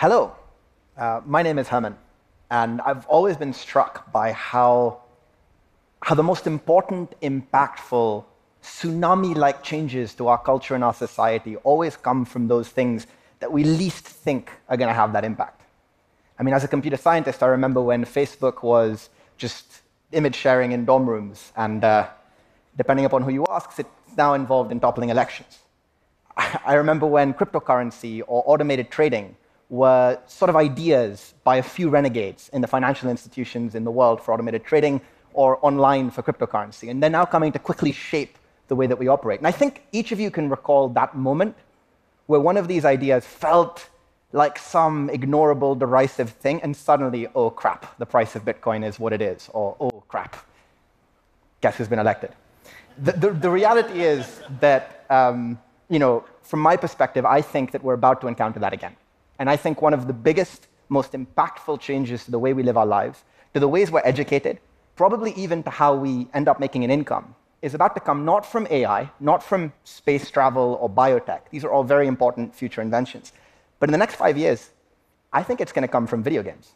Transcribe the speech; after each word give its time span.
Hello, 0.00 0.32
uh, 0.96 1.20
my 1.26 1.42
name 1.42 1.58
is 1.58 1.68
Herman, 1.68 1.94
and 2.50 2.80
I've 2.80 3.04
always 3.04 3.36
been 3.36 3.52
struck 3.52 4.10
by 4.10 4.32
how, 4.32 5.02
how 6.00 6.14
the 6.14 6.22
most 6.22 6.46
important, 6.46 7.14
impactful, 7.20 8.24
tsunami 8.62 9.36
like 9.36 9.62
changes 9.62 10.14
to 10.14 10.28
our 10.28 10.38
culture 10.38 10.74
and 10.74 10.82
our 10.82 10.94
society 10.94 11.56
always 11.56 11.98
come 11.98 12.24
from 12.24 12.48
those 12.48 12.70
things 12.70 13.06
that 13.40 13.52
we 13.52 13.62
least 13.62 14.06
think 14.06 14.50
are 14.70 14.78
going 14.78 14.88
to 14.88 14.94
have 14.94 15.12
that 15.12 15.22
impact. 15.22 15.60
I 16.38 16.44
mean, 16.44 16.54
as 16.54 16.64
a 16.64 16.68
computer 16.68 16.96
scientist, 16.96 17.42
I 17.42 17.48
remember 17.48 17.82
when 17.82 18.06
Facebook 18.06 18.62
was 18.62 19.10
just 19.36 19.82
image 20.12 20.34
sharing 20.34 20.72
in 20.72 20.86
dorm 20.86 21.06
rooms, 21.10 21.52
and 21.58 21.84
uh, 21.84 22.08
depending 22.78 23.04
upon 23.04 23.20
who 23.20 23.32
you 23.32 23.44
ask, 23.50 23.78
it's 23.78 24.16
now 24.16 24.32
involved 24.32 24.72
in 24.72 24.80
toppling 24.80 25.10
elections. 25.10 25.58
I 26.38 26.72
remember 26.72 27.04
when 27.04 27.34
cryptocurrency 27.34 28.22
or 28.26 28.42
automated 28.46 28.90
trading 28.90 29.36
were 29.70 30.18
sort 30.26 30.48
of 30.48 30.56
ideas 30.56 31.32
by 31.44 31.56
a 31.56 31.62
few 31.62 31.88
renegades 31.88 32.50
in 32.52 32.60
the 32.60 32.66
financial 32.66 33.08
institutions 33.08 33.74
in 33.74 33.84
the 33.84 33.90
world 33.90 34.20
for 34.20 34.34
automated 34.34 34.64
trading 34.64 35.00
or 35.32 35.64
online 35.64 36.10
for 36.10 36.22
cryptocurrency. 36.22 36.90
And 36.90 37.02
they're 37.02 37.08
now 37.08 37.24
coming 37.24 37.52
to 37.52 37.58
quickly 37.58 37.92
shape 37.92 38.36
the 38.66 38.74
way 38.74 38.86
that 38.88 38.98
we 38.98 39.08
operate. 39.08 39.38
And 39.38 39.46
I 39.46 39.52
think 39.52 39.84
each 39.92 40.10
of 40.12 40.20
you 40.20 40.30
can 40.30 40.50
recall 40.50 40.88
that 40.90 41.16
moment 41.16 41.54
where 42.26 42.40
one 42.40 42.56
of 42.56 42.68
these 42.68 42.84
ideas 42.84 43.24
felt 43.24 43.88
like 44.32 44.58
some 44.58 45.08
ignorable, 45.08 45.76
derisive 45.78 46.30
thing, 46.30 46.60
and 46.62 46.76
suddenly, 46.76 47.26
oh 47.34 47.50
crap, 47.50 47.98
the 47.98 48.06
price 48.06 48.36
of 48.36 48.44
Bitcoin 48.44 48.84
is 48.84 49.00
what 49.00 49.12
it 49.12 49.20
is, 49.20 49.50
or 49.52 49.76
oh 49.80 50.02
crap, 50.06 50.36
guess 51.60 51.76
who's 51.76 51.88
been 51.88 51.98
elected? 51.98 52.30
The, 52.98 53.12
the, 53.12 53.30
the 53.30 53.50
reality 53.50 54.02
is 54.02 54.40
that, 54.60 55.04
um, 55.10 55.58
you 55.88 55.98
know, 55.98 56.24
from 56.42 56.60
my 56.60 56.76
perspective, 56.76 57.24
I 57.24 57.40
think 57.42 57.72
that 57.72 57.82
we're 57.82 57.94
about 57.94 58.20
to 58.20 58.28
encounter 58.28 58.60
that 58.60 58.72
again. 58.72 58.94
And 59.40 59.48
I 59.48 59.56
think 59.56 59.80
one 59.80 59.94
of 59.94 60.06
the 60.06 60.12
biggest, 60.12 60.68
most 60.90 61.12
impactful 61.12 61.80
changes 61.80 62.26
to 62.26 62.30
the 62.30 62.38
way 62.38 62.52
we 62.52 62.62
live 62.62 62.76
our 62.76 62.84
lives, 62.84 63.24
to 63.54 63.58
the 63.58 63.66
ways 63.66 63.90
we're 63.90 64.02
educated, 64.04 64.60
probably 64.96 65.32
even 65.32 65.62
to 65.62 65.70
how 65.70 65.94
we 65.94 66.28
end 66.34 66.46
up 66.46 66.60
making 66.60 66.84
an 66.84 66.90
income, 66.90 67.34
is 67.62 67.72
about 67.72 67.94
to 67.94 68.00
come 68.00 68.26
not 68.26 68.44
from 68.44 68.66
AI, 68.70 69.10
not 69.18 69.42
from 69.42 69.72
space 69.82 70.30
travel 70.30 70.78
or 70.78 70.90
biotech. 70.90 71.40
These 71.50 71.64
are 71.64 71.70
all 71.70 71.84
very 71.84 72.06
important 72.06 72.54
future 72.54 72.82
inventions. 72.82 73.32
But 73.78 73.88
in 73.88 73.92
the 73.92 73.98
next 73.98 74.16
five 74.16 74.36
years, 74.36 74.70
I 75.32 75.42
think 75.42 75.62
it's 75.62 75.72
going 75.72 75.88
to 75.88 75.92
come 75.96 76.06
from 76.06 76.22
video 76.22 76.42
games. 76.42 76.72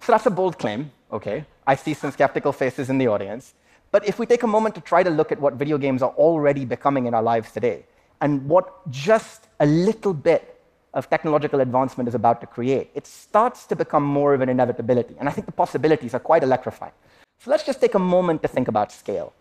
So 0.00 0.12
that's 0.12 0.24
a 0.24 0.30
bold 0.30 0.58
claim, 0.58 0.92
okay? 1.12 1.44
I 1.66 1.74
see 1.74 1.92
some 1.92 2.10
skeptical 2.10 2.52
faces 2.52 2.88
in 2.88 2.96
the 2.96 3.08
audience. 3.08 3.52
But 3.92 4.08
if 4.08 4.18
we 4.18 4.24
take 4.24 4.44
a 4.44 4.46
moment 4.46 4.74
to 4.76 4.80
try 4.80 5.02
to 5.02 5.10
look 5.10 5.30
at 5.30 5.38
what 5.38 5.54
video 5.54 5.76
games 5.76 6.00
are 6.00 6.12
already 6.12 6.64
becoming 6.64 7.04
in 7.04 7.12
our 7.12 7.22
lives 7.22 7.52
today, 7.52 7.84
and 8.20 8.46
what 8.48 8.88
just 8.90 9.48
a 9.60 9.66
little 9.66 10.12
bit 10.12 10.60
of 10.94 11.08
technological 11.08 11.60
advancement 11.60 12.08
is 12.08 12.14
about 12.14 12.40
to 12.40 12.46
create, 12.46 12.90
it 12.94 13.06
starts 13.06 13.64
to 13.66 13.76
become 13.76 14.02
more 14.02 14.34
of 14.34 14.40
an 14.40 14.48
inevitability. 14.48 15.14
And 15.18 15.28
I 15.28 15.32
think 15.32 15.46
the 15.46 15.52
possibilities 15.52 16.14
are 16.14 16.18
quite 16.18 16.42
electrifying. 16.42 16.92
So 17.38 17.50
let's 17.50 17.64
just 17.64 17.80
take 17.80 17.94
a 17.94 17.98
moment 17.98 18.42
to 18.42 18.48
think 18.48 18.68
about 18.68 18.92
scale. 18.92 19.32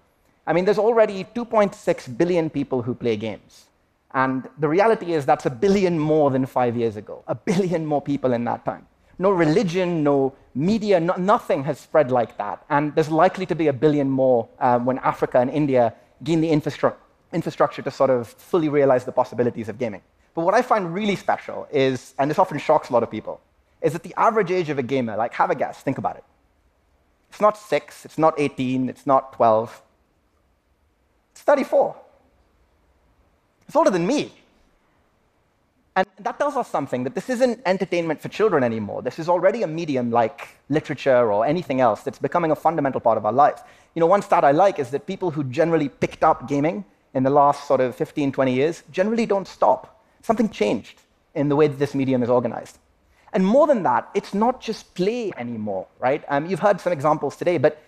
I 0.45 0.53
mean, 0.53 0.65
there's 0.65 0.79
already 0.79 1.25
2.6 1.35 2.17
billion 2.17 2.49
people 2.49 2.81
who 2.81 2.93
play 2.93 3.17
games. 3.17 3.65
And 4.13 4.47
the 4.57 4.67
reality 4.67 5.13
is 5.13 5.25
that's 5.25 5.45
a 5.45 5.49
billion 5.49 5.99
more 5.99 6.31
than 6.31 6.45
five 6.45 6.75
years 6.75 6.95
ago, 6.95 7.23
a 7.27 7.35
billion 7.35 7.85
more 7.85 8.01
people 8.01 8.33
in 8.33 8.43
that 8.45 8.65
time. 8.65 8.87
No 9.19 9.31
religion, 9.31 10.01
no 10.03 10.33
media, 10.55 10.99
no, 10.99 11.13
nothing 11.15 11.63
has 11.65 11.79
spread 11.79 12.09
like 12.09 12.37
that. 12.37 12.63
And 12.69 12.95
there's 12.95 13.11
likely 13.11 13.45
to 13.47 13.55
be 13.55 13.67
a 13.67 13.73
billion 13.73 14.09
more 14.09 14.47
um, 14.59 14.85
when 14.85 14.97
Africa 14.99 15.39
and 15.39 15.49
India 15.51 15.93
gain 16.23 16.41
the 16.41 16.49
infrastructure 16.49 16.99
infrastructure 17.33 17.81
to 17.81 17.91
sort 17.91 18.09
of 18.09 18.27
fully 18.27 18.69
realize 18.69 19.05
the 19.05 19.11
possibilities 19.11 19.69
of 19.69 19.77
gaming. 19.77 20.01
But 20.33 20.45
what 20.45 20.53
I 20.53 20.61
find 20.61 20.93
really 20.93 21.15
special 21.15 21.67
is, 21.71 22.13
and 22.17 22.29
this 22.29 22.39
often 22.39 22.59
shocks 22.59 22.89
a 22.89 22.93
lot 22.93 23.03
of 23.03 23.11
people, 23.11 23.41
is 23.81 23.93
that 23.93 24.03
the 24.03 24.13
average 24.17 24.51
age 24.51 24.69
of 24.69 24.77
a 24.77 24.83
gamer, 24.83 25.15
like 25.15 25.33
have 25.33 25.49
a 25.49 25.55
guess, 25.55 25.81
think 25.81 25.97
about 25.97 26.17
it. 26.17 26.23
It's 27.29 27.41
not 27.41 27.57
six, 27.57 28.05
it's 28.05 28.17
not 28.17 28.39
18, 28.39 28.89
it's 28.89 29.05
not 29.05 29.33
12, 29.33 29.81
it's 31.31 31.41
34. 31.41 31.95
It's 33.67 33.75
older 33.75 33.91
than 33.91 34.07
me. 34.07 34.33
And 35.95 36.07
that 36.19 36.39
tells 36.39 36.55
us 36.55 36.69
something 36.69 37.03
that 37.03 37.13
this 37.13 37.29
isn't 37.29 37.61
entertainment 37.65 38.21
for 38.21 38.29
children 38.29 38.63
anymore. 38.63 39.01
This 39.01 39.19
is 39.19 39.27
already 39.27 39.63
a 39.63 39.67
medium 39.67 40.11
like 40.11 40.47
literature 40.69 41.31
or 41.31 41.45
anything 41.45 41.81
else 41.81 42.01
that's 42.03 42.19
becoming 42.19 42.51
a 42.51 42.55
fundamental 42.55 43.01
part 43.01 43.17
of 43.17 43.25
our 43.25 43.33
lives. 43.33 43.61
You 43.95 43.99
know, 43.99 44.05
one 44.05 44.21
stat 44.21 44.43
I 44.43 44.51
like 44.51 44.79
is 44.79 44.91
that 44.91 45.05
people 45.05 45.31
who 45.31 45.43
generally 45.43 45.89
picked 45.89 46.23
up 46.23 46.47
gaming 46.47 46.85
in 47.13 47.23
the 47.23 47.29
last 47.29 47.67
sort 47.67 47.81
of 47.81 47.95
15, 47.95 48.31
20 48.31 48.53
years 48.53 48.83
generally 48.91 49.25
don't 49.25 49.47
stop. 49.47 50.03
Something 50.21 50.49
changed 50.49 51.01
in 51.35 51.49
the 51.49 51.55
way 51.55 51.67
that 51.67 51.79
this 51.79 51.95
medium 51.95 52.23
is 52.23 52.29
organized. 52.29 52.77
And 53.33 53.45
more 53.45 53.67
than 53.67 53.83
that, 53.83 54.09
it's 54.13 54.33
not 54.33 54.59
just 54.61 54.93
play 54.95 55.31
anymore, 55.37 55.87
right? 55.99 56.23
Um, 56.29 56.47
you've 56.47 56.59
heard 56.59 56.81
some 56.81 56.93
examples 56.93 57.35
today, 57.35 57.57
but 57.57 57.81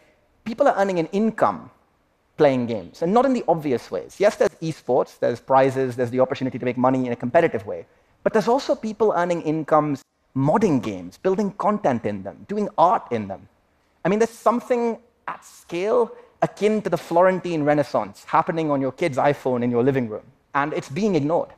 people 0.46 0.68
are 0.68 0.76
earning 0.78 1.00
an 1.00 1.08
income 1.08 1.72
playing 2.38 2.66
games, 2.66 3.02
and 3.02 3.14
not 3.14 3.26
in 3.26 3.34
the 3.34 3.44
obvious 3.48 3.92
ways. 3.92 4.16
Yes, 4.20 4.36
there's 4.38 4.56
esports, 4.62 5.20
there's 5.20 5.40
prizes, 5.40 5.96
there's 5.96 6.10
the 6.10 6.20
opportunity 6.20 6.58
to 6.58 6.66
make 6.66 6.78
money 6.78 7.06
in 7.06 7.12
a 7.12 7.16
competitive 7.16 7.66
way, 7.66 7.86
but 8.24 8.34
there's 8.34 8.48
also 8.48 8.74
people 8.76 9.14
earning 9.16 9.42
incomes 9.42 10.02
modding 10.36 10.82
games, 10.82 11.18
building 11.18 11.52
content 11.52 12.06
in 12.06 12.24
them, 12.24 12.46
doing 12.48 12.70
art 12.78 13.04
in 13.12 13.28
them. 13.28 13.48
I 14.04 14.10
mean, 14.10 14.20
there's 14.20 14.32
something 14.32 14.98
at 15.28 15.46
scale 15.46 16.12
akin 16.42 16.82
to 16.82 16.90
the 16.90 16.98
Florentine 16.98 17.64
Renaissance 17.64 18.24
happening 18.26 18.72
on 18.72 18.82
your 18.82 18.92
kid's 18.92 19.18
iPhone 19.18 19.64
in 19.64 19.72
your 19.72 19.84
living 19.84 20.10
room, 20.10 20.26
and 20.54 20.74
it's 20.74 20.90
being 20.90 21.16
ignored. 21.16 21.50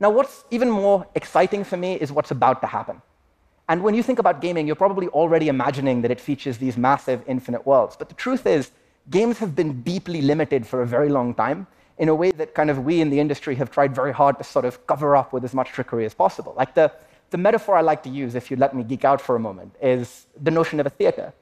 Now, 0.00 0.10
what's 0.10 0.44
even 0.50 0.70
more 0.70 1.06
exciting 1.14 1.64
for 1.64 1.76
me 1.76 1.94
is 1.94 2.10
what's 2.10 2.30
about 2.30 2.60
to 2.62 2.66
happen. 2.66 3.00
And 3.68 3.82
when 3.82 3.94
you 3.94 4.02
think 4.02 4.18
about 4.18 4.40
gaming, 4.40 4.66
you're 4.66 4.76
probably 4.76 5.08
already 5.08 5.48
imagining 5.48 6.02
that 6.02 6.10
it 6.10 6.20
features 6.20 6.58
these 6.58 6.76
massive 6.76 7.22
infinite 7.26 7.66
worlds. 7.66 7.96
But 7.96 8.08
the 8.08 8.14
truth 8.14 8.46
is, 8.46 8.70
games 9.10 9.38
have 9.38 9.54
been 9.54 9.82
deeply 9.82 10.20
limited 10.20 10.66
for 10.66 10.82
a 10.82 10.86
very 10.86 11.08
long 11.08 11.34
time 11.34 11.66
in 11.98 12.08
a 12.08 12.14
way 12.14 12.30
that 12.32 12.54
kind 12.54 12.70
of 12.70 12.84
we 12.84 13.00
in 13.00 13.08
the 13.08 13.20
industry 13.20 13.54
have 13.54 13.70
tried 13.70 13.94
very 13.94 14.12
hard 14.12 14.36
to 14.38 14.44
sort 14.44 14.64
of 14.64 14.86
cover 14.86 15.16
up 15.16 15.32
with 15.32 15.44
as 15.44 15.54
much 15.54 15.68
trickery 15.68 16.04
as 16.04 16.12
possible. 16.12 16.52
Like 16.56 16.74
the, 16.74 16.92
the 17.30 17.38
metaphor 17.38 17.76
I 17.76 17.80
like 17.80 18.02
to 18.02 18.10
use, 18.10 18.34
if 18.34 18.50
you 18.50 18.56
let 18.56 18.74
me 18.74 18.82
geek 18.82 19.04
out 19.04 19.20
for 19.20 19.36
a 19.36 19.40
moment, 19.40 19.74
is 19.80 20.26
the 20.42 20.50
notion 20.50 20.80
of 20.80 20.86
a 20.86 20.90
theater. 20.90 21.32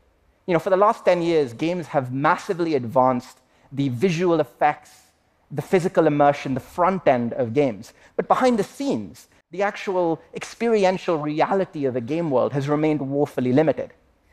You 0.46 0.54
know, 0.54 0.58
for 0.58 0.70
the 0.70 0.76
last 0.76 1.04
10 1.04 1.22
years, 1.22 1.52
games 1.52 1.86
have 1.88 2.12
massively 2.12 2.74
advanced 2.74 3.38
the 3.70 3.88
visual 3.90 4.40
effects, 4.40 4.90
the 5.50 5.62
physical 5.62 6.06
immersion, 6.06 6.54
the 6.54 6.60
front 6.60 7.06
end 7.06 7.32
of 7.34 7.54
games. 7.54 7.92
But 8.16 8.26
behind 8.26 8.58
the 8.58 8.64
scenes, 8.64 9.28
the 9.52 9.62
actual 9.62 10.20
experiential 10.34 11.18
reality 11.18 11.84
of 11.84 11.94
a 11.94 12.00
game 12.00 12.30
world 12.30 12.52
has 12.54 12.68
remained 12.68 13.00
woefully 13.00 13.52
limited. 13.52 13.92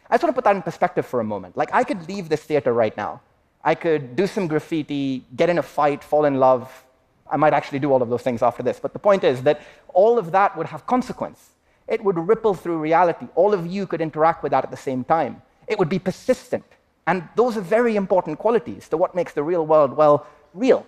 I 0.09 0.15
just 0.15 0.23
want 0.23 0.35
to 0.35 0.41
put 0.41 0.45
that 0.45 0.55
in 0.55 0.63
perspective 0.63 1.05
for 1.05 1.19
a 1.19 1.23
moment. 1.23 1.55
Like, 1.55 1.69
I 1.73 1.83
could 1.83 2.07
leave 2.07 2.29
this 2.29 2.41
theater 2.41 2.73
right 2.73 2.95
now. 2.97 3.21
I 3.63 3.75
could 3.75 4.15
do 4.15 4.25
some 4.25 4.47
graffiti, 4.47 5.25
get 5.35 5.49
in 5.49 5.59
a 5.59 5.61
fight, 5.61 6.03
fall 6.03 6.25
in 6.25 6.35
love. 6.35 6.71
I 7.29 7.37
might 7.37 7.53
actually 7.53 7.79
do 7.79 7.91
all 7.91 8.01
of 8.01 8.09
those 8.09 8.23
things 8.23 8.41
after 8.41 8.63
this. 8.63 8.79
But 8.79 8.93
the 8.93 8.99
point 8.99 9.23
is 9.23 9.43
that 9.43 9.61
all 9.93 10.17
of 10.17 10.31
that 10.31 10.57
would 10.57 10.67
have 10.67 10.87
consequence. 10.87 11.51
It 11.87 12.03
would 12.03 12.17
ripple 12.17 12.55
through 12.55 12.79
reality. 12.79 13.27
All 13.35 13.53
of 13.53 13.67
you 13.67 13.85
could 13.85 14.01
interact 14.01 14.41
with 14.41 14.51
that 14.51 14.63
at 14.63 14.71
the 14.71 14.77
same 14.77 15.03
time. 15.03 15.43
It 15.69 15.79
would 15.79 15.89
be 15.89 15.99
persistent. 15.99 16.65
And 17.07 17.27
those 17.35 17.55
are 17.55 17.61
very 17.61 17.95
important 17.95 18.39
qualities 18.39 18.89
to 18.89 18.97
what 18.97 19.15
makes 19.15 19.33
the 19.33 19.43
real 19.43 19.65
world, 19.65 19.93
well, 19.93 20.27
real. 20.53 20.85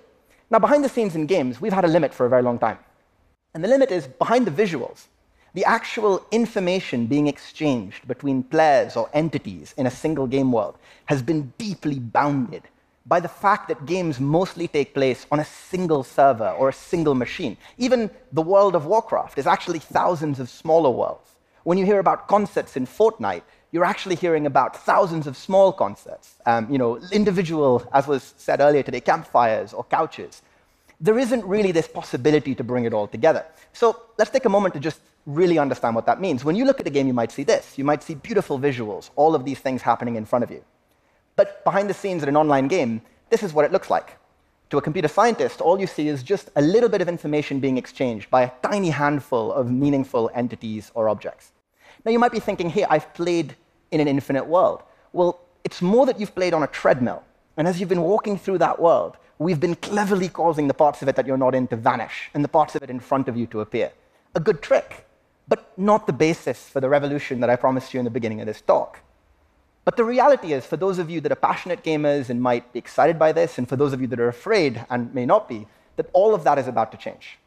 Now, 0.50 0.60
behind 0.60 0.84
the 0.84 0.90
scenes 0.90 1.16
in 1.16 1.26
games, 1.28 1.62
we've 1.62 1.72
had 1.72 1.86
a 1.86 1.88
limit 1.88 2.14
for 2.14 2.26
a 2.26 2.30
very 2.30 2.42
long 2.42 2.60
time. 2.60 2.78
And 3.54 3.64
the 3.64 3.68
limit 3.68 3.92
is 3.92 4.08
behind 4.08 4.46
the 4.46 4.52
visuals. 4.52 5.08
The 5.54 5.66
actual 5.66 6.26
information 6.32 7.08
being 7.08 7.28
exchanged 7.28 8.08
between 8.08 8.44
players 8.44 8.96
or 8.96 9.10
entities 9.14 9.74
in 9.78 9.86
a 9.86 9.92
single 9.92 10.28
game 10.28 10.52
world 10.52 10.78
has 11.06 11.22
been 11.22 11.54
deeply 11.58 12.00
bounded 12.00 12.64
by 13.06 13.20
the 13.20 13.28
fact 13.28 13.68
that 13.68 13.86
games 13.86 14.20
mostly 14.20 14.68
take 14.68 14.94
place 14.94 15.26
on 15.32 15.40
a 15.40 15.46
single 15.46 16.04
server 16.04 16.52
or 16.52 16.70
a 16.70 16.74
single 16.74 17.16
machine. 17.16 17.58
Even 17.78 18.10
the 18.32 18.42
world 18.42 18.76
of 18.76 18.86
Warcraft 18.86 19.38
is 19.38 19.48
actually 19.48 19.80
thousands 19.80 20.40
of 20.40 20.50
smaller 20.50 20.90
worlds. 20.90 21.32
When 21.64 21.78
you 21.78 21.86
hear 21.86 22.00
about 22.00 22.28
concepts 22.28 22.78
in 22.78 22.88
Fortnite, 22.88 23.44
you're 23.72 23.86
actually 23.86 24.16
hearing 24.16 24.46
about 24.46 24.76
thousands 24.76 25.28
of 25.28 25.38
small 25.38 25.72
concerts, 25.72 26.36
um, 26.46 26.70
you 26.70 26.78
know, 26.78 27.00
individual, 27.12 27.88
as 27.94 28.06
was 28.06 28.34
said 28.38 28.60
earlier 28.60 28.84
today, 28.84 29.00
campfires 29.00 29.74
or 29.74 29.84
couches. 29.86 30.42
There 31.00 31.18
isn't 31.18 31.44
really 31.46 31.72
this 31.72 31.88
possibility 31.88 32.54
to 32.56 32.64
bring 32.64 32.86
it 32.86 32.94
all 32.94 33.08
together. 33.08 33.46
So 33.74 34.02
let's 34.18 34.30
take 34.30 34.46
a 34.46 34.50
moment 34.50 34.74
to 34.74 34.80
just 34.80 35.00
really 35.26 35.58
understand 35.58 35.96
what 35.96 36.06
that 36.06 36.20
means. 36.20 36.44
When 36.44 36.56
you 36.56 36.66
look 36.66 36.80
at 36.80 36.88
a 36.88 36.90
game, 36.90 37.08
you 37.08 37.14
might 37.14 37.32
see 37.32 37.44
this. 37.44 37.78
You 37.78 37.86
might 37.86 38.04
see 38.04 38.16
beautiful 38.16 38.60
visuals, 38.60 39.10
all 39.16 39.36
of 39.36 39.46
these 39.46 39.60
things 39.60 39.82
happening 39.82 40.16
in 40.16 40.26
front 40.26 40.44
of 40.44 40.52
you. 40.52 40.64
But 41.36 41.64
behind 41.64 41.90
the 41.90 41.94
scenes 41.94 42.24
in 42.24 42.30
an 42.30 42.36
online 42.36 42.68
game, 42.68 43.02
this 43.30 43.42
is 43.42 43.54
what 43.54 43.66
it 43.66 43.72
looks 43.72 43.90
like. 43.90 44.18
To 44.72 44.78
a 44.78 44.82
computer 44.82 45.08
scientist, 45.08 45.62
all 45.62 45.80
you 45.80 45.88
see 45.88 46.08
is 46.08 46.24
just 46.24 46.50
a 46.56 46.62
little 46.62 46.90
bit 46.90 47.02
of 47.02 47.10
information 47.10 47.60
being 47.60 47.78
exchanged 47.78 48.30
by 48.30 48.44
a 48.44 48.52
tiny 48.62 48.90
handful 48.90 49.52
of 49.52 49.72
meaningful 49.72 50.30
entities 50.34 50.92
or 50.94 51.10
objects. 51.10 51.52
Now, 52.06 52.12
you 52.12 52.20
might 52.20 52.32
be 52.32 52.40
thinking, 52.40 52.70
hey, 52.70 52.86
I've 52.86 53.14
played 53.14 53.56
in 53.92 54.00
an 54.00 54.08
infinite 54.08 54.48
world. 54.48 54.82
Well, 55.14 55.40
it's 55.64 55.82
more 55.82 56.06
that 56.06 56.20
you've 56.20 56.34
played 56.34 56.54
on 56.54 56.64
a 56.64 56.68
treadmill. 56.68 57.24
And 57.58 57.68
as 57.68 57.80
you've 57.80 57.90
been 57.90 58.02
walking 58.02 58.38
through 58.38 58.58
that 58.60 58.80
world, 58.80 59.18
we've 59.38 59.60
been 59.60 59.76
cleverly 59.76 60.30
causing 60.30 60.68
the 60.68 60.74
parts 60.74 61.02
of 61.02 61.08
it 61.08 61.16
that 61.16 61.28
you're 61.28 61.38
not 61.38 61.54
in 61.54 61.68
to 61.68 61.76
vanish 61.76 62.30
and 62.34 62.44
the 62.44 62.50
parts 62.50 62.76
of 62.76 62.82
it 62.82 62.90
in 62.90 63.00
front 63.00 63.28
of 63.28 63.38
you 63.38 63.46
to 63.48 63.62
appear. 63.62 63.92
A 64.36 64.40
good 64.40 64.62
trick, 64.62 65.06
but 65.48 65.78
not 65.78 66.08
the 66.08 66.14
basis 66.14 66.70
for 66.70 66.80
the 66.80 66.90
revolution 66.90 67.42
that 67.42 67.50
I 67.50 67.56
promised 67.56 67.94
you 67.94 68.00
in 68.00 68.06
the 68.06 68.12
beginning 68.12 68.40
of 68.40 68.48
this 68.48 68.62
talk. 68.62 69.00
But 69.84 69.98
the 69.98 70.04
reality 70.04 70.54
is, 70.54 70.66
for 70.66 70.78
those 70.78 71.00
of 71.00 71.10
you 71.10 71.22
that 71.22 71.32
are 71.32 71.36
passionate 71.36 71.84
gamers 71.84 72.30
and 72.30 72.42
might 72.42 72.72
be 72.72 72.80
excited 72.80 73.18
by 73.18 73.32
this, 73.32 73.58
and 73.58 73.68
for 73.68 73.76
those 73.76 73.94
of 73.94 74.02
you 74.02 74.08
that 74.08 74.20
are 74.20 74.28
afraid 74.28 74.86
and 74.90 75.14
may 75.14 75.26
not 75.26 75.50
be, 75.50 75.68
that 75.96 76.10
all 76.14 76.36
of 76.36 76.44
that 76.44 76.60
is 76.60 76.68
about 76.68 76.92
to 76.92 76.98
change. 76.98 77.40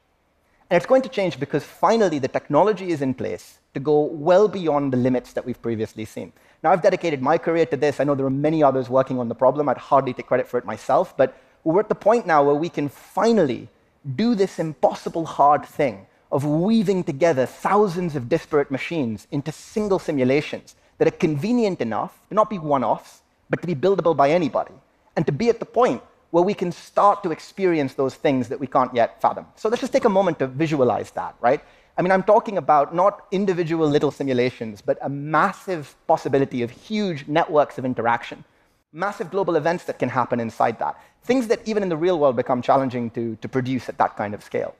And 0.68 0.76
it's 0.76 0.86
going 0.86 1.02
to 1.02 1.08
change 1.08 1.38
because 1.38 1.62
finally 1.62 2.18
the 2.18 2.28
technology 2.28 2.90
is 2.90 3.02
in 3.02 3.14
place 3.14 3.58
to 3.74 3.80
go 3.80 4.02
well 4.02 4.48
beyond 4.48 4.92
the 4.92 4.96
limits 4.96 5.32
that 5.32 5.44
we've 5.44 5.60
previously 5.60 6.04
seen. 6.04 6.32
Now, 6.62 6.72
I've 6.72 6.82
dedicated 6.82 7.20
my 7.20 7.36
career 7.36 7.66
to 7.66 7.76
this. 7.76 8.00
I 8.00 8.04
know 8.04 8.14
there 8.14 8.26
are 8.26 8.30
many 8.30 8.62
others 8.62 8.88
working 8.88 9.18
on 9.18 9.28
the 9.28 9.34
problem. 9.34 9.68
I'd 9.68 9.76
hardly 9.76 10.14
take 10.14 10.26
credit 10.26 10.48
for 10.48 10.58
it 10.58 10.64
myself, 10.64 11.16
but 11.16 11.36
we're 11.64 11.80
at 11.80 11.88
the 11.88 11.94
point 11.94 12.26
now 12.26 12.42
where 12.44 12.54
we 12.54 12.68
can 12.68 12.88
finally 12.88 13.68
do 14.16 14.34
this 14.34 14.58
impossible 14.58 15.26
hard 15.26 15.64
thing 15.64 16.06
of 16.30 16.44
weaving 16.44 17.04
together 17.04 17.46
thousands 17.46 18.16
of 18.16 18.28
disparate 18.28 18.70
machines 18.70 19.26
into 19.30 19.52
single 19.52 19.98
simulations 19.98 20.74
that 20.98 21.08
are 21.08 21.12
convenient 21.12 21.80
enough 21.80 22.18
to 22.28 22.34
not 22.34 22.50
be 22.50 22.58
one 22.58 22.84
offs, 22.84 23.22
but 23.50 23.60
to 23.60 23.66
be 23.66 23.74
buildable 23.74 24.16
by 24.16 24.30
anybody, 24.30 24.74
and 25.16 25.26
to 25.26 25.32
be 25.32 25.48
at 25.48 25.58
the 25.58 25.66
point 25.66 26.02
where 26.30 26.42
we 26.42 26.54
can 26.54 26.72
start 26.72 27.22
to 27.22 27.30
experience 27.30 27.94
those 27.94 28.14
things 28.14 28.48
that 28.48 28.58
we 28.58 28.66
can't 28.66 28.92
yet 28.94 29.20
fathom. 29.20 29.46
So 29.54 29.68
let's 29.68 29.80
just 29.80 29.92
take 29.92 30.04
a 30.04 30.08
moment 30.08 30.38
to 30.40 30.46
visualize 30.48 31.12
that, 31.12 31.36
right? 31.40 31.60
I 31.96 32.02
mean, 32.02 32.10
I'm 32.10 32.24
talking 32.24 32.58
about 32.58 32.94
not 32.94 33.26
individual 33.30 33.88
little 33.88 34.10
simulations, 34.10 34.82
but 34.82 34.98
a 35.00 35.08
massive 35.08 35.94
possibility 36.06 36.62
of 36.62 36.70
huge 36.70 37.28
networks 37.28 37.78
of 37.78 37.84
interaction, 37.84 38.44
massive 38.92 39.30
global 39.30 39.54
events 39.54 39.84
that 39.84 39.98
can 40.00 40.08
happen 40.08 40.40
inside 40.40 40.78
that, 40.80 41.00
things 41.22 41.46
that 41.48 41.60
even 41.66 41.82
in 41.84 41.88
the 41.88 41.96
real 41.96 42.18
world 42.18 42.34
become 42.34 42.60
challenging 42.60 43.10
to, 43.10 43.36
to 43.36 43.48
produce 43.48 43.88
at 43.88 43.96
that 43.98 44.16
kind 44.16 44.34
of 44.34 44.42
scale. 44.42 44.74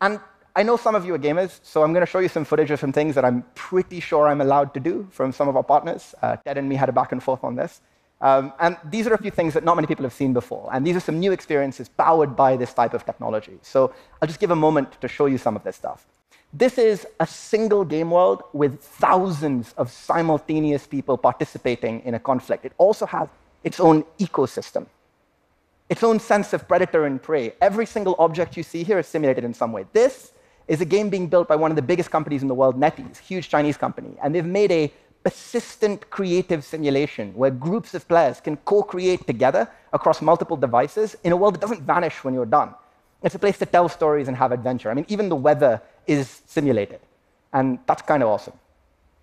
And 0.00 0.18
I 0.54 0.62
know 0.62 0.78
some 0.78 0.94
of 0.94 1.04
you 1.04 1.14
are 1.14 1.18
gamers, 1.18 1.60
so 1.62 1.82
I'm 1.82 1.92
going 1.92 2.04
to 2.04 2.10
show 2.10 2.20
you 2.20 2.28
some 2.28 2.46
footage 2.46 2.70
of 2.70 2.80
some 2.80 2.92
things 2.92 3.14
that 3.16 3.26
I'm 3.26 3.44
pretty 3.54 4.00
sure 4.00 4.26
I'm 4.26 4.40
allowed 4.40 4.72
to 4.72 4.80
do 4.80 5.06
from 5.10 5.32
some 5.32 5.48
of 5.48 5.56
our 5.56 5.62
partners. 5.62 6.14
Uh, 6.22 6.36
Ted 6.36 6.56
and 6.56 6.66
me 6.66 6.76
had 6.76 6.88
a 6.88 6.92
back 6.92 7.12
and 7.12 7.22
forth 7.22 7.44
on 7.44 7.56
this. 7.56 7.82
Um, 8.20 8.52
and 8.58 8.76
these 8.84 9.06
are 9.06 9.14
a 9.14 9.18
few 9.18 9.30
things 9.30 9.52
that 9.54 9.64
not 9.64 9.76
many 9.76 9.86
people 9.86 10.04
have 10.04 10.12
seen 10.12 10.32
before. 10.32 10.70
And 10.72 10.86
these 10.86 10.96
are 10.96 11.00
some 11.00 11.20
new 11.20 11.32
experiences 11.32 11.88
powered 11.88 12.34
by 12.34 12.56
this 12.56 12.72
type 12.72 12.94
of 12.94 13.04
technology. 13.04 13.58
So 13.62 13.92
I'll 14.20 14.28
just 14.28 14.40
give 14.40 14.50
a 14.50 14.56
moment 14.56 15.00
to 15.00 15.08
show 15.08 15.26
you 15.26 15.38
some 15.38 15.54
of 15.56 15.64
this 15.64 15.76
stuff. 15.76 16.06
This 16.52 16.78
is 16.78 17.06
a 17.20 17.26
single 17.26 17.84
game 17.84 18.10
world 18.10 18.42
with 18.54 18.80
thousands 18.80 19.74
of 19.76 19.90
simultaneous 19.90 20.86
people 20.86 21.18
participating 21.18 22.00
in 22.00 22.14
a 22.14 22.18
conflict. 22.18 22.64
It 22.64 22.72
also 22.78 23.04
has 23.04 23.28
its 23.62 23.80
own 23.80 24.04
ecosystem, 24.18 24.86
its 25.90 26.02
own 26.02 26.18
sense 26.18 26.52
of 26.54 26.66
predator 26.66 27.04
and 27.04 27.22
prey. 27.22 27.52
Every 27.60 27.84
single 27.84 28.14
object 28.18 28.56
you 28.56 28.62
see 28.62 28.84
here 28.84 28.98
is 28.98 29.06
simulated 29.06 29.44
in 29.44 29.52
some 29.52 29.72
way. 29.72 29.84
This 29.92 30.32
is 30.66 30.80
a 30.80 30.84
game 30.84 31.10
being 31.10 31.26
built 31.26 31.46
by 31.46 31.56
one 31.56 31.70
of 31.70 31.76
the 31.76 31.82
biggest 31.82 32.10
companies 32.10 32.42
in 32.42 32.48
the 32.48 32.54
world, 32.54 32.80
NetEase, 32.80 33.18
huge 33.18 33.48
Chinese 33.48 33.76
company. 33.76 34.16
And 34.22 34.34
they've 34.34 34.44
made 34.44 34.72
a 34.72 34.92
persistent 35.26 36.08
creative 36.08 36.62
simulation 36.62 37.34
where 37.34 37.50
groups 37.50 37.94
of 37.94 38.06
players 38.06 38.36
can 38.40 38.56
co 38.58 38.80
create 38.92 39.26
together 39.26 39.68
across 39.92 40.22
multiple 40.22 40.56
devices 40.56 41.16
in 41.24 41.32
a 41.32 41.36
world 41.36 41.54
that 41.54 41.62
doesn't 41.66 41.82
vanish 41.82 42.22
when 42.22 42.32
you're 42.32 42.52
done. 42.60 42.70
It's 43.24 43.34
a 43.34 43.42
place 43.44 43.58
to 43.58 43.66
tell 43.66 43.88
stories 43.88 44.28
and 44.28 44.36
have 44.36 44.52
adventure. 44.52 44.88
I 44.88 44.94
mean, 44.94 45.08
even 45.08 45.28
the 45.28 45.40
weather 45.48 45.82
is 46.06 46.42
simulated. 46.46 47.00
And 47.52 47.80
that's 47.88 48.02
kind 48.02 48.22
of 48.22 48.28
awesome. 48.28 48.56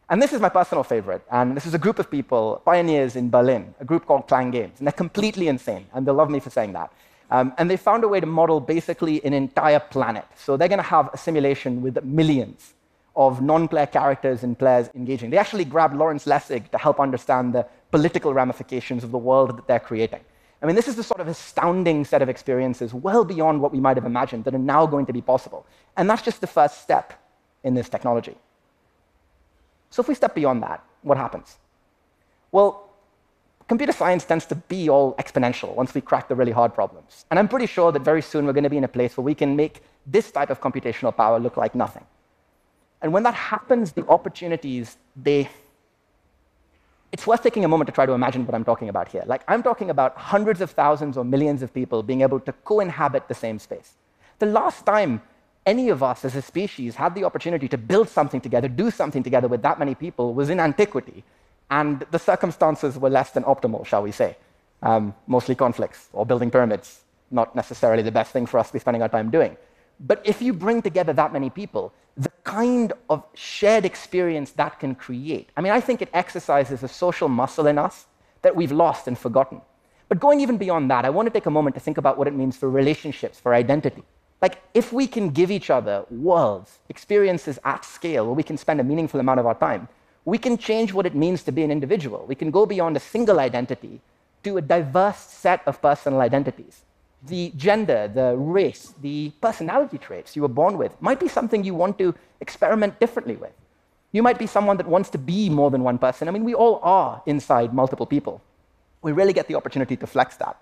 And 0.10 0.22
this 0.22 0.34
is 0.34 0.42
my 0.42 0.50
personal 0.50 0.84
favorite. 0.84 1.24
And 1.32 1.56
this 1.56 1.66
is 1.66 1.74
a 1.74 1.82
group 1.86 2.00
of 2.00 2.12
people, 2.12 2.62
pioneers 2.66 3.16
in 3.16 3.30
Berlin, 3.30 3.74
a 3.80 3.86
group 3.86 4.06
called 4.06 4.28
Klang 4.28 4.52
Games. 4.52 4.76
And 4.80 4.88
they're 4.88 5.02
completely 5.06 5.48
insane. 5.48 5.86
And 5.94 6.06
they'll 6.06 6.22
love 6.24 6.30
me 6.30 6.42
for 6.42 6.50
saying 6.50 6.74
that. 6.74 6.92
Um, 7.32 7.54
and 7.58 7.72
they 7.72 7.78
found 7.78 8.04
a 8.04 8.10
way 8.10 8.20
to 8.20 8.26
model 8.42 8.60
basically 8.60 9.24
an 9.24 9.34
entire 9.34 9.80
planet. 9.80 10.26
So 10.36 10.58
they're 10.58 10.74
going 10.76 10.86
to 10.88 10.92
have 10.98 11.10
a 11.14 11.18
simulation 11.18 11.82
with 11.82 12.04
millions 12.04 12.74
of 13.16 13.42
non-player 13.42 13.86
characters 13.86 14.44
and 14.44 14.58
players 14.58 14.90
engaging. 14.96 15.30
They 15.30 15.38
actually 15.38 15.66
grabbed 15.66 15.96
Lawrence 15.96 16.26
Lessig 16.26 16.72
to 16.72 16.78
help 16.78 17.00
understand 17.00 17.54
the 17.54 17.68
political 17.92 18.34
ramifications 18.34 19.04
of 19.04 19.12
the 19.12 19.18
world 19.18 19.56
that 19.58 19.68
they're 19.68 19.80
creating. 19.80 20.22
I 20.62 20.66
mean, 20.66 20.76
this 20.76 20.88
is 20.88 20.96
the 20.96 21.04
sort 21.04 21.20
of 21.20 21.28
astounding 21.28 22.06
set 22.06 22.22
of 22.22 22.30
experiences, 22.30 22.94
well 22.94 23.26
beyond 23.26 23.62
what 23.62 23.74
we 23.74 23.80
might 23.80 23.98
have 23.98 24.06
imagined, 24.06 24.46
that 24.46 24.56
are 24.56 24.60
now 24.60 24.86
going 24.86 25.06
to 25.08 25.14
be 25.14 25.22
possible. 25.22 25.66
And 25.98 26.10
that's 26.10 26.22
just 26.22 26.42
the 26.42 26.48
first 26.48 26.82
step 26.82 27.14
in 27.64 27.74
this 27.74 27.90
technology. 27.90 28.38
So 29.90 30.02
if 30.02 30.08
we 30.08 30.16
step 30.16 30.34
beyond 30.34 30.64
that, 30.64 30.84
what 31.02 31.18
happens? 31.18 31.58
Well, 32.52 32.90
computer 33.68 33.92
science 33.92 34.24
tends 34.24 34.46
to 34.48 34.56
be 34.56 34.90
all 34.90 35.16
exponential 35.16 35.76
once 35.76 35.94
we 35.94 36.02
crack 36.02 36.30
the 36.30 36.36
really 36.36 36.52
hard 36.52 36.74
problems. 36.74 37.26
And 37.30 37.38
I'm 37.38 37.50
pretty 37.50 37.68
sure 37.68 37.92
that 37.92 38.02
very 38.02 38.22
soon 38.22 38.46
we're 38.46 38.54
going 38.54 38.64
to 38.64 38.70
be 38.70 38.78
in 38.78 38.86
a 38.86 38.96
place 39.00 39.18
where 39.18 39.24
we 39.24 39.36
can 39.36 39.56
make 39.56 39.84
this 40.08 40.32
type 40.32 40.50
of 40.50 40.62
computational 40.62 41.16
power 41.16 41.40
look 41.40 41.58
like 41.58 41.76
nothing. 41.76 42.06
And 43.04 43.14
when 43.14 43.24
that 43.24 43.36
happens, 43.36 43.92
the 43.92 44.08
opportunities, 44.08 44.98
they, 45.16 45.50
it's 47.12 47.28
worth 47.28 47.44
taking 47.44 47.66
a 47.66 47.68
moment 47.68 47.88
to 47.90 47.92
try 47.94 48.06
to 48.08 48.14
imagine 48.14 48.46
what 48.46 48.56
I'm 48.56 48.64
talking 48.66 48.90
about 48.90 49.10
here. 49.10 49.24
Like, 49.28 49.44
I'm 49.48 49.62
talking 49.62 49.92
about 49.92 50.18
hundreds 50.18 50.62
of 50.62 50.72
thousands 50.72 51.18
or 51.18 51.26
millions 51.26 51.62
of 51.62 51.74
people 51.74 52.02
being 52.02 52.22
able 52.22 52.40
to 52.40 52.54
co 52.54 52.80
inhabit 52.80 53.28
the 53.28 53.36
same 53.36 53.60
space. 53.60 53.94
The 54.40 54.48
last 54.48 54.86
time 54.86 55.22
any 55.66 55.90
of 55.90 56.02
us 56.02 56.26
as 56.26 56.36
a 56.36 56.42
species 56.42 56.96
had 56.96 57.14
the 57.14 57.26
opportunity 57.26 57.68
to 57.68 57.78
build 57.78 58.10
something 58.10 58.42
together, 58.42 58.68
do 58.68 58.90
something 58.90 59.22
together 59.22 59.48
with 59.48 59.62
that 59.62 59.80
many 59.80 59.96
people, 59.96 60.34
was 60.34 60.50
in 60.50 60.60
antiquity 60.60 61.24
and 61.70 62.06
the 62.12 62.20
circumstances 62.20 62.98
were 62.98 63.10
less 63.10 63.32
than 63.32 63.44
optimal, 63.44 63.86
shall 63.86 64.04
we 64.04 64.12
say. 64.12 64.38
Um, 64.82 65.16
mostly 65.28 65.56
conflicts 65.56 66.10
or 66.14 66.26
building 66.26 66.52
pyramids, 66.52 67.02
not 67.32 67.56
necessarily 67.56 68.04
the 68.04 68.12
best 68.12 68.32
thing 68.32 68.46
for 68.46 68.60
us 68.60 68.68
to 68.68 68.74
be 68.74 68.80
spending 68.80 69.02
our 69.02 69.10
time 69.10 69.30
doing. 69.30 69.58
But 70.00 70.22
if 70.26 70.42
you 70.42 70.54
bring 70.54 70.82
together 70.82 71.14
that 71.14 71.32
many 71.32 71.50
people, 71.50 71.94
the 72.16 72.32
kind 72.44 72.94
of 73.10 73.24
shared 73.34 73.86
experience 73.86 74.52
that 74.52 74.80
can 74.80 74.96
create, 74.96 75.50
I 75.58 75.62
mean, 75.62 75.72
I 75.72 75.82
think 75.82 76.02
it 76.02 76.10
exercises 76.14 76.84
a 76.84 76.88
social 76.88 77.28
muscle 77.28 77.68
in 77.68 77.78
us 77.78 78.06
that 78.44 78.56
we've 78.56 78.72
lost 78.72 79.08
and 79.08 79.18
forgotten. 79.18 79.62
But 80.10 80.20
going 80.20 80.40
even 80.42 80.58
beyond 80.58 80.92
that, 80.92 81.06
I 81.06 81.10
want 81.10 81.26
to 81.26 81.32
take 81.32 81.48
a 81.48 81.52
moment 81.52 81.76
to 81.76 81.80
think 81.80 81.98
about 81.98 82.18
what 82.18 82.28
it 82.28 82.36
means 82.36 82.56
for 82.56 82.70
relationships, 82.70 83.40
for 83.40 83.54
identity. 83.54 84.04
Like, 84.42 84.62
if 84.74 84.92
we 84.92 85.08
can 85.08 85.30
give 85.30 85.50
each 85.50 85.70
other 85.70 86.06
worlds, 86.12 86.80
experiences 86.90 87.58
at 87.64 87.86
scale 87.86 88.26
where 88.26 88.36
we 88.36 88.44
can 88.44 88.58
spend 88.58 88.80
a 88.82 88.84
meaningful 88.84 89.20
amount 89.20 89.40
of 89.40 89.46
our 89.46 89.56
time, 89.56 89.88
we 90.26 90.38
can 90.38 90.58
change 90.58 90.94
what 90.94 91.06
it 91.06 91.16
means 91.16 91.44
to 91.44 91.52
be 91.52 91.64
an 91.64 91.72
individual. 91.72 92.26
We 92.28 92.36
can 92.36 92.52
go 92.52 92.66
beyond 92.66 92.96
a 92.96 93.00
single 93.00 93.40
identity 93.40 94.02
to 94.44 94.58
a 94.58 94.62
diverse 94.62 95.18
set 95.18 95.62
of 95.66 95.82
personal 95.82 96.20
identities. 96.22 96.82
The 97.28 97.52
gender, 97.56 98.10
the 98.14 98.36
race, 98.36 98.94
the 99.02 99.32
personality 99.40 99.98
traits 99.98 100.36
you 100.36 100.42
were 100.42 100.50
born 100.50 100.78
with 100.78 101.02
might 101.02 101.20
be 101.20 101.28
something 101.28 101.64
you 101.64 101.74
want 101.74 101.98
to 102.00 102.14
experiment 102.42 103.00
differently 103.00 103.38
with. 103.38 103.54
You 104.12 104.22
might 104.22 104.38
be 104.38 104.46
someone 104.46 104.78
that 104.78 104.88
wants 104.88 105.10
to 105.12 105.18
be 105.18 105.50
more 105.50 105.72
than 105.72 105.84
one 105.84 105.98
person. 105.98 106.28
I 106.28 106.32
mean, 106.32 106.44
we 106.44 106.54
all 106.54 106.80
are 106.84 107.22
inside 107.26 107.74
multiple 107.74 108.06
people. 108.06 108.42
We 109.02 109.12
really 109.12 109.34
get 109.34 109.48
the 109.48 109.56
opportunity 109.56 109.96
to 109.98 110.08
flex 110.08 110.36
that. 110.38 110.58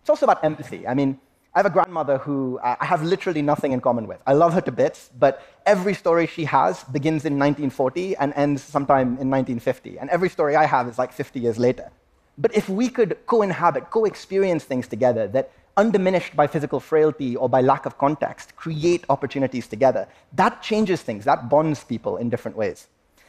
It's 0.00 0.10
also 0.10 0.26
about 0.26 0.44
empathy. 0.44 0.86
I 0.86 0.94
mean, 0.94 1.18
I 1.54 1.58
have 1.58 1.66
a 1.66 1.70
grandmother 1.70 2.18
who 2.18 2.60
I 2.62 2.84
have 2.84 3.02
literally 3.02 3.42
nothing 3.42 3.72
in 3.72 3.80
common 3.80 4.06
with. 4.06 4.18
I 4.26 4.34
love 4.34 4.52
her 4.54 4.60
to 4.60 4.72
bits, 4.72 5.10
but 5.18 5.42
every 5.66 5.94
story 5.94 6.26
she 6.26 6.44
has 6.44 6.84
begins 6.84 7.24
in 7.24 7.38
1940 7.38 8.16
and 8.16 8.32
ends 8.36 8.62
sometime 8.62 9.18
in 9.18 9.30
1950. 9.30 9.98
And 9.98 10.08
every 10.10 10.28
story 10.28 10.54
I 10.54 10.66
have 10.66 10.86
is 10.86 10.96
like 10.98 11.12
50 11.12 11.40
years 11.40 11.58
later. 11.58 11.90
But 12.38 12.54
if 12.54 12.68
we 12.68 12.88
could 12.88 13.18
co 13.26 13.42
inhabit, 13.42 13.90
co 13.90 14.04
experience 14.04 14.64
things 14.64 14.86
together 14.86 15.26
that, 15.28 15.50
undiminished 15.76 16.36
by 16.36 16.46
physical 16.46 16.80
frailty 16.80 17.36
or 17.36 17.48
by 17.48 17.60
lack 17.60 17.86
of 17.86 17.98
context, 17.98 18.56
create 18.56 19.04
opportunities 19.08 19.66
together, 19.66 20.08
that 20.32 20.62
changes 20.62 21.02
things, 21.02 21.24
that 21.24 21.48
bonds 21.48 21.84
people 21.84 22.16
in 22.16 22.28
different 22.28 22.56
ways. 22.56 22.88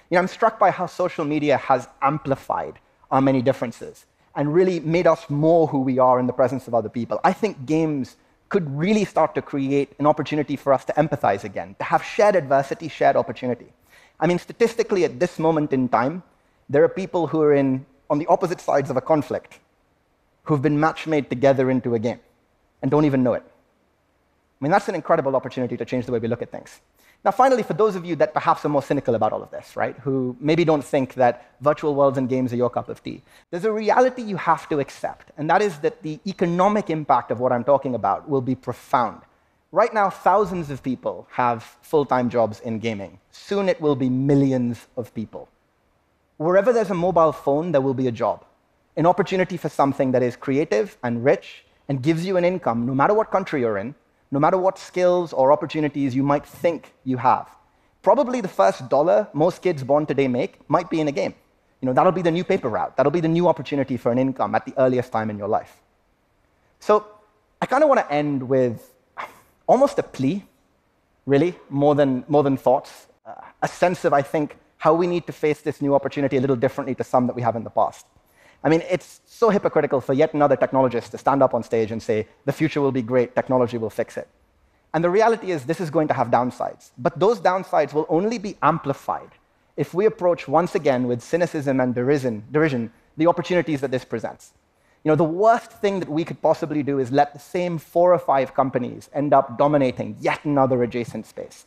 You 0.09 0.15
know, 0.15 0.19
I'm 0.19 0.27
struck 0.27 0.59
by 0.59 0.71
how 0.71 0.87
social 0.87 1.25
media 1.25 1.57
has 1.57 1.87
amplified 2.01 2.79
our 3.09 3.21
many 3.21 3.41
differences 3.41 4.05
and 4.35 4.53
really 4.53 4.79
made 4.79 5.07
us 5.07 5.29
more 5.29 5.67
who 5.67 5.79
we 5.81 5.99
are 5.99 6.19
in 6.19 6.27
the 6.27 6.33
presence 6.33 6.67
of 6.67 6.73
other 6.73 6.89
people. 6.89 7.19
I 7.23 7.33
think 7.33 7.65
games 7.65 8.17
could 8.49 8.69
really 8.77 9.05
start 9.05 9.33
to 9.35 9.41
create 9.41 9.93
an 9.99 10.05
opportunity 10.05 10.55
for 10.55 10.73
us 10.73 10.83
to 10.85 10.93
empathize 10.93 11.43
again, 11.43 11.75
to 11.79 11.85
have 11.85 12.03
shared 12.03 12.35
adversity, 12.35 12.87
shared 12.89 13.15
opportunity. 13.15 13.67
I 14.19 14.27
mean, 14.27 14.39
statistically, 14.39 15.05
at 15.05 15.19
this 15.19 15.39
moment 15.39 15.73
in 15.73 15.87
time, 15.87 16.23
there 16.69 16.83
are 16.83 16.89
people 16.89 17.27
who 17.27 17.41
are 17.41 17.53
in, 17.53 17.85
on 18.09 18.19
the 18.19 18.27
opposite 18.27 18.61
sides 18.61 18.89
of 18.89 18.97
a 18.97 19.01
conflict 19.01 19.59
who've 20.43 20.61
been 20.61 20.79
match 20.79 21.07
made 21.07 21.29
together 21.29 21.71
into 21.71 21.95
a 21.95 21.99
game 21.99 22.19
and 22.81 22.89
don't 22.91 23.05
even 23.05 23.23
know 23.23 23.33
it. 23.33 23.43
I 23.45 24.63
mean, 24.63 24.71
that's 24.71 24.89
an 24.89 24.95
incredible 24.95 25.35
opportunity 25.35 25.75
to 25.77 25.85
change 25.85 26.05
the 26.05 26.11
way 26.11 26.19
we 26.19 26.27
look 26.27 26.41
at 26.41 26.51
things. 26.51 26.81
Now, 27.23 27.31
finally, 27.31 27.61
for 27.61 27.73
those 27.73 27.95
of 27.95 28.03
you 28.03 28.15
that 28.15 28.33
perhaps 28.33 28.65
are 28.65 28.69
more 28.69 28.81
cynical 28.81 29.13
about 29.13 29.31
all 29.31 29.43
of 29.43 29.51
this, 29.51 29.75
right, 29.75 29.95
who 29.99 30.35
maybe 30.39 30.65
don't 30.65 30.83
think 30.83 31.13
that 31.15 31.51
virtual 31.61 31.93
worlds 31.93 32.17
and 32.17 32.27
games 32.27 32.51
are 32.51 32.55
your 32.55 32.69
cup 32.69 32.89
of 32.89 33.03
tea, 33.03 33.21
there's 33.51 33.65
a 33.65 33.71
reality 33.71 34.23
you 34.23 34.37
have 34.37 34.67
to 34.69 34.79
accept, 34.79 35.31
and 35.37 35.47
that 35.49 35.61
is 35.61 35.77
that 35.79 36.01
the 36.01 36.19
economic 36.25 36.89
impact 36.89 37.29
of 37.29 37.39
what 37.39 37.51
I'm 37.51 37.63
talking 37.63 37.93
about 37.93 38.27
will 38.27 38.41
be 38.41 38.55
profound. 38.55 39.21
Right 39.71 39.93
now, 39.93 40.09
thousands 40.09 40.71
of 40.71 40.81
people 40.81 41.27
have 41.31 41.63
full 41.81 42.05
time 42.05 42.29
jobs 42.29 42.59
in 42.59 42.79
gaming. 42.79 43.19
Soon 43.31 43.69
it 43.69 43.79
will 43.79 43.95
be 43.95 44.09
millions 44.09 44.87
of 44.97 45.13
people. 45.13 45.47
Wherever 46.37 46.73
there's 46.73 46.89
a 46.89 46.95
mobile 46.95 47.31
phone, 47.31 47.71
there 47.71 47.81
will 47.81 47.93
be 47.93 48.07
a 48.07 48.11
job, 48.11 48.43
an 48.97 49.05
opportunity 49.05 49.57
for 49.57 49.69
something 49.69 50.11
that 50.11 50.23
is 50.23 50.35
creative 50.35 50.97
and 51.03 51.23
rich 51.23 51.65
and 51.91 52.01
gives 52.01 52.25
you 52.25 52.37
an 52.37 52.45
income, 52.45 52.85
no 52.85 52.95
matter 52.95 53.13
what 53.13 53.29
country 53.31 53.59
you're 53.59 53.77
in, 53.77 53.93
no 54.31 54.39
matter 54.39 54.57
what 54.57 54.79
skills 54.79 55.33
or 55.33 55.51
opportunities 55.51 56.15
you 56.15 56.23
might 56.23 56.45
think 56.45 56.93
you 57.03 57.17
have. 57.17 57.49
Probably 58.01 58.39
the 58.39 58.53
first 58.61 58.87
dollar 58.87 59.27
most 59.33 59.61
kids 59.61 59.83
born 59.83 60.05
today 60.05 60.29
make 60.29 60.53
might 60.69 60.89
be 60.89 61.01
in 61.01 61.09
a 61.09 61.11
game. 61.11 61.33
You 61.81 61.87
know, 61.87 61.93
that'll 61.93 62.13
be 62.13 62.21
the 62.21 62.31
new 62.31 62.45
paper 62.45 62.69
route. 62.69 62.95
That'll 62.95 63.11
be 63.11 63.19
the 63.19 63.33
new 63.37 63.49
opportunity 63.49 63.97
for 63.97 64.09
an 64.09 64.17
income 64.17 64.55
at 64.55 64.63
the 64.65 64.73
earliest 64.77 65.11
time 65.11 65.29
in 65.29 65.37
your 65.37 65.49
life. 65.49 65.81
So 66.79 67.05
I 67.61 67.65
kind 67.65 67.83
of 67.83 67.89
want 67.89 67.99
to 67.99 68.09
end 68.09 68.47
with 68.47 68.77
almost 69.67 69.99
a 69.99 70.03
plea, 70.03 70.45
really, 71.25 71.55
more 71.69 71.93
than, 71.93 72.23
more 72.29 72.43
than 72.47 72.55
thoughts, 72.55 73.07
uh, 73.25 73.33
a 73.61 73.67
sense 73.67 74.05
of, 74.05 74.13
I 74.13 74.21
think, 74.21 74.55
how 74.77 74.93
we 74.93 75.07
need 75.07 75.27
to 75.27 75.33
face 75.33 75.59
this 75.59 75.81
new 75.81 75.93
opportunity 75.93 76.37
a 76.37 76.41
little 76.41 76.55
differently 76.55 76.95
to 76.95 77.03
some 77.03 77.27
that 77.27 77.35
we 77.35 77.41
have 77.41 77.57
in 77.57 77.65
the 77.65 77.75
past. 77.81 78.05
I 78.63 78.69
mean, 78.69 78.83
it's 78.89 79.21
so 79.25 79.49
hypocritical 79.49 80.01
for 80.01 80.13
yet 80.13 80.33
another 80.33 80.55
technologist 80.55 81.09
to 81.11 81.17
stand 81.17 81.41
up 81.41 81.53
on 81.53 81.63
stage 81.63 81.91
and 81.91 82.01
say, 82.01 82.27
the 82.45 82.51
future 82.51 82.79
will 82.79 82.91
be 82.91 83.01
great, 83.01 83.33
technology 83.35 83.77
will 83.77 83.89
fix 83.89 84.17
it. 84.17 84.27
And 84.93 85.03
the 85.03 85.09
reality 85.09 85.51
is, 85.51 85.65
this 85.65 85.79
is 85.79 85.89
going 85.89 86.07
to 86.09 86.13
have 86.13 86.27
downsides. 86.27 86.91
But 86.97 87.19
those 87.19 87.39
downsides 87.39 87.93
will 87.93 88.05
only 88.09 88.37
be 88.37 88.57
amplified 88.61 89.31
if 89.77 89.93
we 89.93 90.05
approach 90.05 90.47
once 90.47 90.75
again 90.75 91.07
with 91.07 91.21
cynicism 91.21 91.79
and 91.79 91.95
derision, 91.95 92.43
derision 92.51 92.91
the 93.17 93.27
opportunities 93.27 93.81
that 93.81 93.91
this 93.91 94.05
presents. 94.05 94.53
You 95.03 95.09
know, 95.09 95.15
the 95.15 95.23
worst 95.23 95.71
thing 95.71 95.99
that 95.99 96.09
we 96.09 96.23
could 96.23 96.41
possibly 96.41 96.83
do 96.83 96.99
is 96.99 97.11
let 97.11 97.33
the 97.33 97.39
same 97.39 97.77
four 97.79 98.13
or 98.13 98.19
five 98.19 98.53
companies 98.53 99.09
end 99.13 99.33
up 99.33 99.57
dominating 99.57 100.17
yet 100.19 100.43
another 100.45 100.83
adjacent 100.83 101.25
space. 101.25 101.65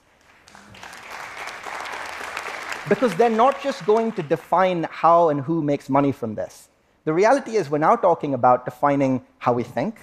Because 2.89 3.15
they're 3.17 3.31
not 3.31 3.61
just 3.61 3.85
going 3.87 4.13
to 4.13 4.23
define 4.23 4.87
how 4.91 5.31
and 5.31 5.41
who 5.41 5.63
makes 5.63 5.89
money 5.89 6.13
from 6.13 6.35
this. 6.35 6.69
The 7.05 7.13
reality 7.13 7.57
is, 7.57 7.69
we're 7.69 7.79
now 7.79 7.97
talking 7.97 8.33
about 8.33 8.65
defining 8.65 9.23
how 9.39 9.53
we 9.53 9.63
think, 9.63 9.99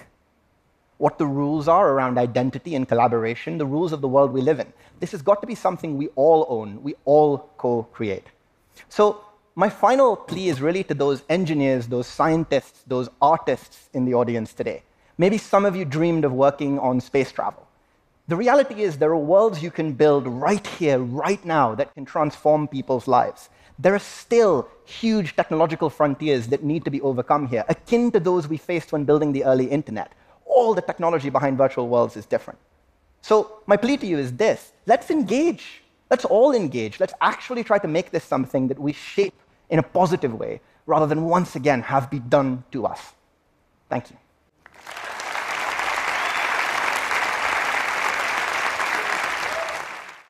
what 0.98 1.18
the 1.18 1.26
rules 1.26 1.66
are 1.66 1.88
around 1.90 2.16
identity 2.16 2.76
and 2.76 2.86
collaboration, 2.86 3.58
the 3.58 3.66
rules 3.66 3.92
of 3.92 4.00
the 4.00 4.06
world 4.06 4.32
we 4.32 4.40
live 4.40 4.60
in. 4.60 4.72
This 5.00 5.10
has 5.10 5.20
got 5.20 5.40
to 5.40 5.46
be 5.48 5.56
something 5.56 5.98
we 5.98 6.08
all 6.14 6.46
own, 6.48 6.80
we 6.80 6.94
all 7.04 7.50
co 7.58 7.82
create. 7.92 8.26
So, 8.88 9.20
my 9.56 9.68
final 9.68 10.14
plea 10.16 10.48
is 10.48 10.62
really 10.62 10.84
to 10.84 10.94
those 10.94 11.24
engineers, 11.28 11.88
those 11.88 12.06
scientists, 12.06 12.84
those 12.86 13.08
artists 13.20 13.90
in 13.92 14.04
the 14.04 14.14
audience 14.14 14.54
today. 14.54 14.84
Maybe 15.18 15.38
some 15.38 15.64
of 15.64 15.74
you 15.74 15.84
dreamed 15.84 16.24
of 16.24 16.32
working 16.32 16.78
on 16.78 17.00
space 17.00 17.32
travel. 17.32 17.66
The 18.28 18.36
reality 18.36 18.82
is, 18.82 18.98
there 18.98 19.10
are 19.10 19.16
worlds 19.16 19.60
you 19.60 19.72
can 19.72 19.92
build 19.92 20.28
right 20.28 20.64
here, 20.64 21.00
right 21.00 21.44
now, 21.44 21.74
that 21.74 21.92
can 21.94 22.04
transform 22.04 22.68
people's 22.68 23.08
lives 23.08 23.50
there 23.82 23.94
are 23.94 23.98
still 23.98 24.68
huge 24.84 25.34
technological 25.34 25.90
frontiers 25.90 26.46
that 26.48 26.62
need 26.62 26.84
to 26.84 26.90
be 26.90 27.00
overcome 27.00 27.48
here, 27.48 27.64
akin 27.68 28.12
to 28.12 28.20
those 28.20 28.46
we 28.46 28.56
faced 28.56 28.92
when 28.92 29.04
building 29.04 29.32
the 29.32 29.44
early 29.44 29.66
internet. 29.66 30.12
All 30.46 30.72
the 30.72 30.82
technology 30.82 31.30
behind 31.30 31.58
virtual 31.58 31.88
worlds 31.88 32.16
is 32.16 32.24
different. 32.24 32.60
So, 33.22 33.60
my 33.66 33.76
plea 33.76 33.96
to 33.96 34.06
you 34.06 34.18
is 34.18 34.32
this 34.32 34.72
let's 34.86 35.10
engage. 35.10 35.82
Let's 36.10 36.24
all 36.24 36.54
engage. 36.54 37.00
Let's 37.00 37.14
actually 37.20 37.64
try 37.64 37.78
to 37.78 37.88
make 37.88 38.10
this 38.10 38.24
something 38.24 38.68
that 38.68 38.78
we 38.78 38.92
shape 38.92 39.34
in 39.70 39.78
a 39.78 39.82
positive 39.82 40.34
way 40.34 40.60
rather 40.86 41.06
than 41.06 41.24
once 41.24 41.56
again 41.56 41.82
have 41.82 42.10
be 42.10 42.18
done 42.18 42.64
to 42.72 42.86
us. 42.86 43.00
Thank 43.88 44.10
you. 44.10 44.16